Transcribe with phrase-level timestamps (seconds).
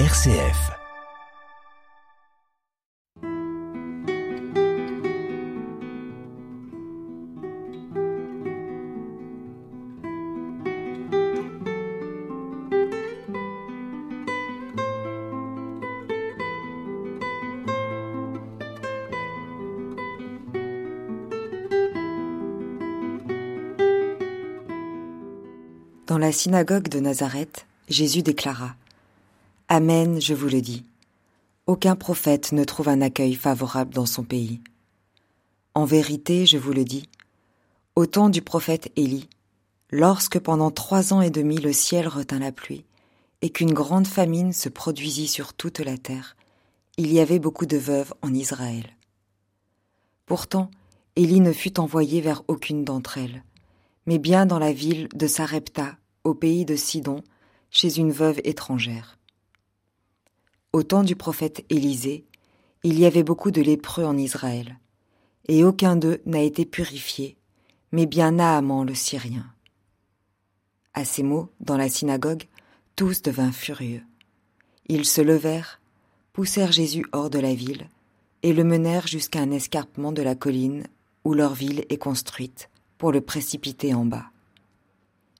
[0.00, 0.72] RCF.
[26.08, 28.74] Dans la synagogue de Nazareth, Jésus déclara
[29.76, 30.84] Amen, je vous le dis.
[31.66, 34.60] Aucun prophète ne trouve un accueil favorable dans son pays.
[35.74, 37.08] En vérité, je vous le dis,
[37.96, 39.28] au temps du prophète Élie,
[39.90, 42.84] lorsque pendant trois ans et demi le ciel retint la pluie,
[43.42, 46.36] et qu'une grande famine se produisit sur toute la terre,
[46.96, 48.86] il y avait beaucoup de veuves en Israël.
[50.24, 50.70] Pourtant,
[51.16, 53.42] Élie ne fut envoyé vers aucune d'entre elles,
[54.06, 57.24] mais bien dans la ville de Sarepta, au pays de Sidon,
[57.72, 59.18] chez une veuve étrangère.
[60.74, 62.24] Au temps du prophète Élisée,
[62.82, 64.76] il y avait beaucoup de lépreux en Israël,
[65.46, 67.36] et aucun d'eux n'a été purifié,
[67.92, 69.46] mais bien Naaman le Syrien.
[70.92, 72.42] À ces mots, dans la synagogue,
[72.96, 74.02] tous devinrent furieux.
[74.88, 75.80] Ils se levèrent,
[76.32, 77.86] poussèrent Jésus hors de la ville,
[78.42, 80.88] et le menèrent jusqu'à un escarpement de la colline
[81.24, 84.26] où leur ville est construite, pour le précipiter en bas.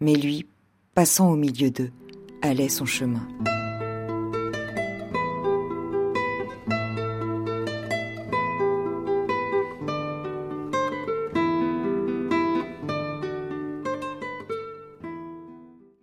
[0.00, 0.46] Mais lui,
[0.94, 1.92] passant au milieu d'eux,
[2.40, 3.28] allait son chemin.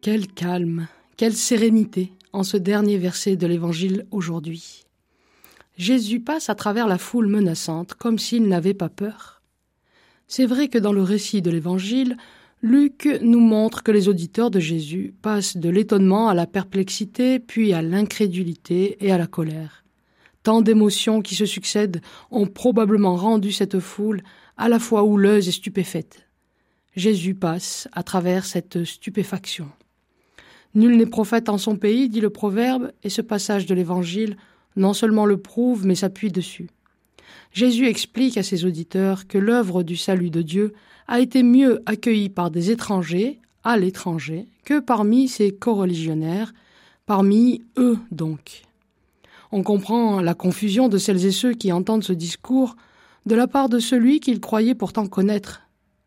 [0.05, 4.83] Quel calme, quelle sérénité en ce dernier verset de l'Évangile aujourd'hui.
[5.77, 9.41] Jésus passe à travers la foule menaçante comme s'il n'avait pas peur.
[10.27, 12.17] C'est vrai que dans le récit de l'Évangile,
[12.61, 17.73] Luc nous montre que les auditeurs de Jésus passent de l'étonnement à la perplexité, puis
[17.73, 19.85] à l'incrédulité et à la colère.
[20.43, 24.21] Tant d'émotions qui se succèdent ont probablement rendu cette foule
[24.55, 26.27] à la fois houleuse et stupéfaite.
[26.95, 29.67] Jésus passe à travers cette stupéfaction.
[30.75, 34.37] Nul n'est prophète en son pays, dit le proverbe, et ce passage de l'Évangile
[34.75, 36.69] non seulement le prouve, mais s'appuie dessus.
[37.53, 40.73] Jésus explique à ses auditeurs que l'œuvre du salut de Dieu
[41.07, 46.53] a été mieux accueillie par des étrangers, à l'étranger, que parmi ses coreligionnaires,
[47.05, 48.63] parmi eux donc.
[49.51, 52.75] On comprend la confusion de celles et ceux qui entendent ce discours
[53.25, 55.61] de la part de celui qu'ils croyaient pourtant connaître,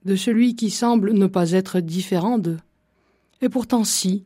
[0.05, 2.59] de celui qui semble ne pas être différent d'eux.
[3.41, 4.25] Et pourtant si,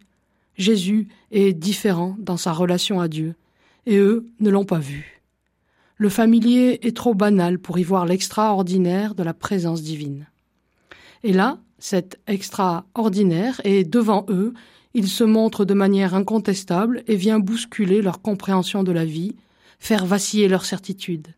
[0.57, 3.35] Jésus est différent dans sa relation à Dieu,
[3.87, 5.23] et eux ne l'ont pas vu.
[5.97, 10.27] Le familier est trop banal pour y voir l'extraordinaire de la présence divine.
[11.23, 14.53] Et là, cet extraordinaire est devant eux,
[14.95, 19.37] il se montre de manière incontestable et vient bousculer leur compréhension de la vie,
[19.79, 21.29] faire vaciller leur certitude.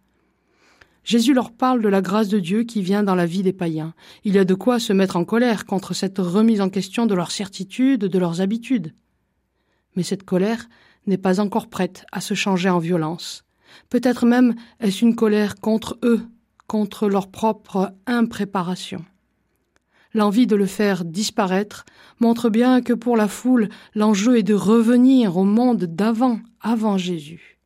[1.05, 3.95] Jésus leur parle de la grâce de Dieu qui vient dans la vie des païens.
[4.25, 7.15] Il y a de quoi se mettre en colère contre cette remise en question de
[7.15, 8.95] leur certitude, de leurs habitudes.
[9.97, 10.69] Mais cette colère
[11.07, 13.45] n'est pas encore prête à se changer en violence.
[13.91, 16.23] Peut-être même est-ce une colère contre eux,
[16.67, 19.05] contre leur propre impréparation.
[20.15, 21.85] L'envie de le faire disparaître
[22.21, 27.59] montre bien que pour la foule, l'enjeu est de revenir au monde d'avant, avant Jésus.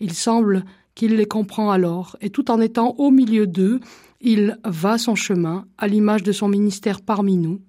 [0.00, 0.64] Il semble
[0.94, 3.80] qu'il les comprend alors, et tout en étant au milieu d'eux,
[4.20, 7.60] il va son chemin à l'image de son ministère parmi nous,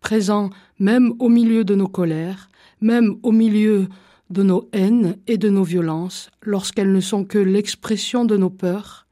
[0.00, 2.48] présent même au milieu de nos colères,
[2.82, 3.88] même au milieu
[4.30, 9.06] de nos haines et de nos violences lorsqu'elles ne sont que l'expression de nos peurs,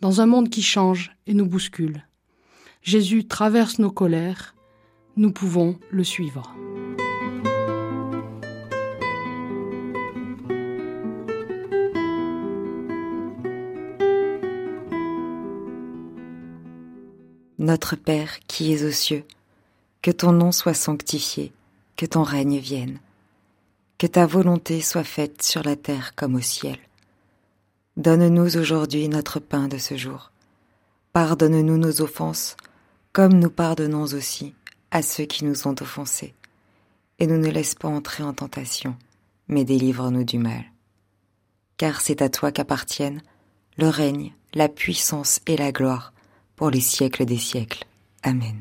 [0.00, 2.06] dans un monde qui change et nous bouscule.
[2.82, 4.54] Jésus traverse nos colères,
[5.16, 6.54] nous pouvons le suivre.
[17.58, 19.24] Notre Père qui es aux cieux,
[20.02, 21.52] que ton nom soit sanctifié,
[21.96, 23.00] que ton règne vienne
[23.98, 26.78] que ta volonté soit faite sur la terre comme au ciel.
[27.96, 30.32] Donne-nous aujourd'hui notre pain de ce jour.
[31.12, 32.56] Pardonne-nous nos offenses,
[33.12, 34.54] comme nous pardonnons aussi
[34.90, 36.34] à ceux qui nous ont offensés.
[37.18, 38.94] Et ne nous laisse pas entrer en tentation,
[39.48, 40.64] mais délivre-nous du mal.
[41.78, 43.22] Car c'est à toi qu'appartiennent
[43.78, 46.12] le règne, la puissance et la gloire
[46.56, 47.84] pour les siècles des siècles.
[48.22, 48.60] Amen.